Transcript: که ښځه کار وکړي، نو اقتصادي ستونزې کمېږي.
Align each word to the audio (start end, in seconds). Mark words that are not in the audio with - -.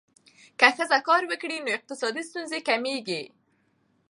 که 0.59 0.67
ښځه 0.75 0.97
کار 1.07 1.23
وکړي، 1.27 1.57
نو 1.65 1.69
اقتصادي 1.77 2.23
ستونزې 2.29 2.59
کمېږي. 2.69 3.23